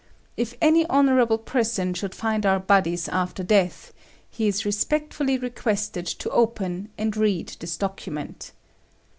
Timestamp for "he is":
4.31-4.65